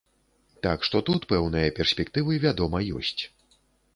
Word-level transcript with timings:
Так 0.67 0.79
што 0.89 1.01
тут 1.09 1.27
пэўныя 1.33 1.75
перспектывы, 1.79 2.39
вядома, 2.47 2.81
ёсць. 3.01 3.21